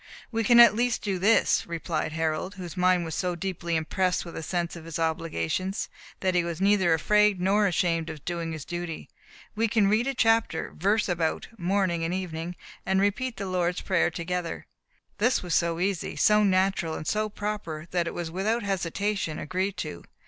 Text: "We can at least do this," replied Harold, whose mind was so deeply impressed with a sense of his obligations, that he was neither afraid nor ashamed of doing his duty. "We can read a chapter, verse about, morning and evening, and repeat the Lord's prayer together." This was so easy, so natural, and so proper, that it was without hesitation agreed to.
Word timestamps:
"We 0.31 0.43
can 0.43 0.59
at 0.59 0.73
least 0.73 1.03
do 1.03 1.19
this," 1.19 1.67
replied 1.67 2.13
Harold, 2.13 2.55
whose 2.55 2.75
mind 2.75 3.05
was 3.05 3.13
so 3.13 3.35
deeply 3.35 3.75
impressed 3.75 4.25
with 4.25 4.35
a 4.35 4.41
sense 4.41 4.75
of 4.75 4.85
his 4.85 4.97
obligations, 4.97 5.89
that 6.21 6.33
he 6.33 6.43
was 6.43 6.59
neither 6.59 6.95
afraid 6.95 7.39
nor 7.39 7.67
ashamed 7.67 8.09
of 8.09 8.25
doing 8.25 8.51
his 8.51 8.65
duty. 8.65 9.09
"We 9.53 9.67
can 9.67 9.89
read 9.89 10.07
a 10.07 10.15
chapter, 10.15 10.73
verse 10.75 11.07
about, 11.07 11.49
morning 11.55 12.03
and 12.03 12.15
evening, 12.15 12.55
and 12.83 12.99
repeat 12.99 13.37
the 13.37 13.45
Lord's 13.45 13.81
prayer 13.81 14.09
together." 14.09 14.65
This 15.19 15.43
was 15.43 15.53
so 15.53 15.79
easy, 15.79 16.15
so 16.15 16.43
natural, 16.43 16.95
and 16.95 17.05
so 17.05 17.29
proper, 17.29 17.85
that 17.91 18.07
it 18.07 18.15
was 18.15 18.31
without 18.31 18.63
hesitation 18.63 19.37
agreed 19.37 19.77
to. 19.77 20.03